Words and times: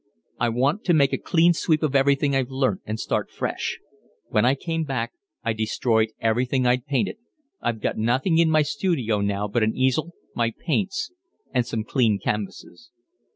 I 0.39 0.49
want 0.49 0.83
to 0.85 0.95
make 0.95 1.13
a 1.13 1.19
clean 1.19 1.53
sweep 1.53 1.83
of 1.83 1.93
everything 1.95 2.35
I've 2.35 2.49
learnt 2.49 2.81
and 2.85 2.99
start 2.99 3.29
fresh. 3.29 3.77
When 4.29 4.45
I 4.45 4.55
came 4.55 4.83
back 4.83 5.11
I 5.43 5.53
destroyed 5.53 6.09
everything 6.19 6.65
I'd 6.65 6.87
painted. 6.87 7.17
I've 7.61 7.81
got 7.81 7.97
nothing 7.99 8.39
in 8.39 8.49
my 8.49 8.63
studio 8.63 9.19
now 9.21 9.47
but 9.47 9.61
an 9.61 9.75
easel, 9.77 10.13
my 10.35 10.53
paints, 10.59 11.11
and 11.53 11.67
some 11.67 11.83
clean 11.83 12.17
canvases." 12.17 12.89